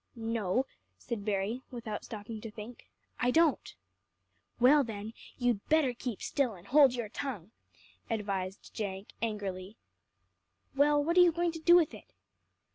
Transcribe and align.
"No," 0.15 0.65
said 0.97 1.23
Berry 1.25 1.61
without 1.69 2.03
stopping 2.03 2.41
to 2.41 2.49
think, 2.49 2.87
"I 3.19 3.29
don't." 3.29 3.75
"Well, 4.59 4.83
then, 4.83 5.13
you 5.37 5.59
better 5.69 5.93
keep 5.93 6.23
still, 6.23 6.55
and 6.55 6.65
hold 6.65 6.95
your 6.95 7.07
tongue," 7.07 7.51
advised 8.09 8.73
Jenk 8.73 9.09
angrily. 9.21 9.77
"Well, 10.75 11.03
what 11.03 11.17
are 11.17 11.21
you 11.21 11.31
going 11.31 11.51
to 11.51 11.59
do 11.59 11.75
with 11.75 11.93
it?" 11.93 12.13